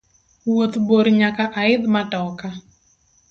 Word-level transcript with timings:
Wuoth 0.49 0.77
bor 0.87 1.05
nyaka 1.19 1.43
aidh 1.61 1.85
matoka. 1.93 2.47